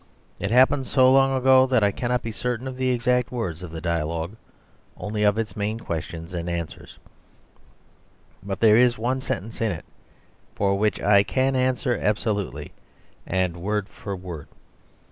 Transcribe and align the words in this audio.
It 0.39 0.49
happened 0.49 0.87
so 0.87 1.11
long 1.11 1.31
ago 1.37 1.67
that 1.67 1.83
I 1.83 1.91
cannot 1.91 2.23
be 2.23 2.31
certain 2.31 2.67
of 2.67 2.75
the 2.75 2.89
exact 2.89 3.31
words 3.31 3.61
of 3.61 3.69
the 3.69 3.79
dialogue, 3.81 4.35
only 4.97 5.21
of 5.21 5.37
its 5.37 5.55
main 5.55 5.79
questions 5.79 6.33
and 6.33 6.49
answers; 6.49 6.97
but 8.41 8.61
there 8.61 8.77
is 8.77 8.97
one 8.97 9.21
sentence 9.21 9.61
in 9.61 9.71
it 9.71 9.85
for 10.55 10.75
which 10.75 10.99
I 10.99 11.21
can 11.21 11.55
answer 11.55 11.95
absolutely 12.01 12.73
and 13.27 13.57
word 13.57 13.87
for 13.89 14.15
word. 14.15 14.47